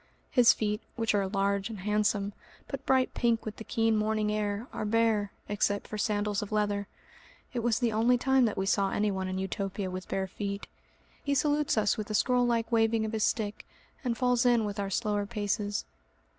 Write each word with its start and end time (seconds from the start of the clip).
His 0.31 0.51
feet, 0.51 0.81
which 0.95 1.13
are 1.13 1.27
large 1.27 1.69
and 1.69 1.81
handsome, 1.81 2.33
but 2.67 2.87
bright 2.87 3.13
pink 3.13 3.45
with 3.45 3.57
the 3.57 3.63
keen 3.63 3.95
morning 3.95 4.31
air, 4.31 4.65
are 4.73 4.83
bare, 4.83 5.31
except 5.47 5.87
for 5.87 5.99
sandals 5.99 6.41
of 6.41 6.51
leather. 6.51 6.87
(It 7.53 7.59
was 7.59 7.77
the 7.77 7.91
only 7.91 8.17
time 8.17 8.45
that 8.45 8.57
we 8.57 8.65
saw 8.65 8.89
anyone 8.89 9.27
in 9.27 9.37
Utopia 9.37 9.91
with 9.91 10.07
bare 10.07 10.25
feet.) 10.25 10.65
He 11.23 11.35
salutes 11.35 11.77
us 11.77 11.97
with 11.97 12.09
a 12.09 12.15
scroll 12.15 12.47
like 12.47 12.71
waving 12.71 13.05
of 13.05 13.11
his 13.13 13.23
stick, 13.23 13.63
and 14.03 14.17
falls 14.17 14.43
in 14.43 14.65
with 14.65 14.79
our 14.79 14.89
slower 14.89 15.27
paces. 15.27 15.85